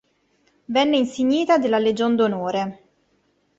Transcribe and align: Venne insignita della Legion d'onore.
Venne 0.65 0.97
insignita 0.97 1.59
della 1.59 1.77
Legion 1.77 2.15
d'onore. 2.15 2.83